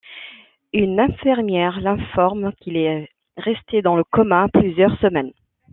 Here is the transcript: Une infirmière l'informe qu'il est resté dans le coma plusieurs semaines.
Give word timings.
Une 0.73 0.99
infirmière 0.99 1.79
l'informe 1.79 2.53
qu'il 2.53 2.75
est 2.75 3.07
resté 3.37 3.83
dans 3.83 3.95
le 3.95 4.03
coma 4.03 4.47
plusieurs 4.51 4.97
semaines. 4.99 5.31